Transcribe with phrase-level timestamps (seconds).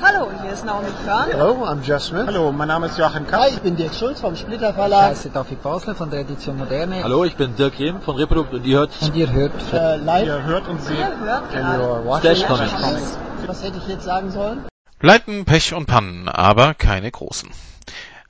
[0.00, 1.26] Hallo, hier ist Naomi Körn.
[1.30, 2.26] Hello, I'm Jeff Smith.
[2.26, 3.40] Hallo, mein Name ist Joachim Kapp.
[3.42, 5.10] Hi, ich bin Dirk Schulz vom Splitter Ich Verlag.
[5.10, 7.02] heiße David Basler von der Edition Moderne.
[7.02, 10.26] Hallo, ich bin Dirk Rehm von Reprodukt und ihr hört Und ihr hört Äh, live.
[10.26, 13.18] Ihr hört und seht Ihr hört gerade Comics.
[13.46, 14.64] Was hätte ich jetzt sagen sollen?
[14.98, 17.50] Pleiten, Pech und Pannen, aber keine großen.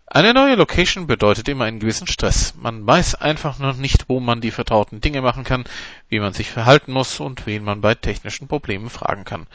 [0.07, 2.55] Eine neue Location bedeutet immer einen gewissen Stress.
[2.61, 5.65] Man weiß einfach noch nicht, wo man die vertrauten Dinge machen kann,
[6.09, 9.47] wie man sich verhalten muss und wen man bei technischen Problemen fragen kann.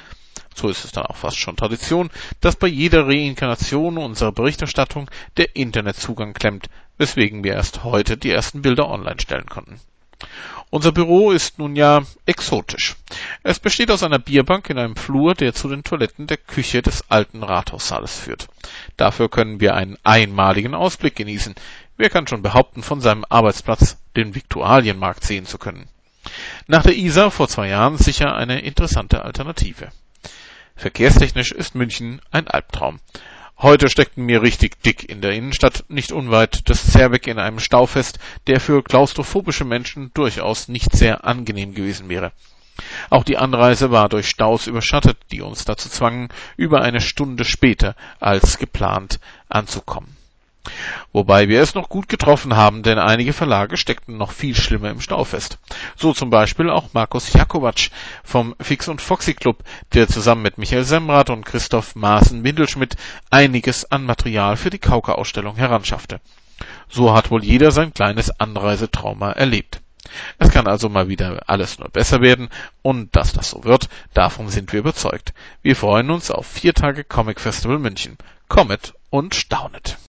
[0.57, 2.09] So ist es dann auch fast schon Tradition,
[2.41, 5.07] dass bei jeder Reinkarnation unserer Berichterstattung
[5.37, 9.79] der Internetzugang klemmt, weswegen wir erst heute die ersten Bilder online stellen konnten.
[10.71, 12.95] Unser Büro ist nun ja exotisch.
[13.43, 17.03] Es besteht aus einer Bierbank in einem Flur, der zu den Toiletten der Küche des
[17.11, 18.47] alten Rathaussaales führt.
[18.97, 21.53] Dafür können wir einen einmaligen Ausblick genießen.
[21.97, 25.87] Wer kann schon behaupten, von seinem Arbeitsplatz den Viktualienmarkt sehen zu können?
[26.65, 29.89] Nach der Isar vor zwei Jahren sicher eine interessante Alternative.
[30.77, 32.99] Verkehrstechnisch ist München ein Albtraum.
[33.57, 37.87] Heute steckten mir richtig dick in der Innenstadt, nicht unweit des Zerbeck in einem Stau
[37.87, 42.31] fest, der für klaustrophobische Menschen durchaus nicht sehr angenehm gewesen wäre.
[43.09, 47.95] Auch die Anreise war durch Staus überschattet, die uns dazu zwangen, über eine Stunde später
[48.19, 49.19] als geplant
[49.49, 50.15] anzukommen.
[51.13, 55.01] Wobei wir es noch gut getroffen haben, denn einige Verlage steckten noch viel schlimmer im
[55.01, 55.59] Stau fest.
[55.95, 57.89] So zum Beispiel auch Markus Jakovac
[58.23, 62.95] vom Fix und Foxy Club, der zusammen mit Michael Semrath und Christoph Maaßen-Windelschmidt
[63.29, 66.19] einiges an Material für die Kauka-Ausstellung heranschaffte.
[66.89, 69.81] So hat wohl jeder sein kleines Anreisetrauma erlebt.
[70.37, 72.49] Es kann also mal wieder alles nur besser werden
[72.81, 75.33] und dass das so wird, davon sind wir überzeugt.
[75.61, 78.17] Wir freuen uns auf vier Tage Comic Festival München.
[78.47, 79.97] Kommet und staunet.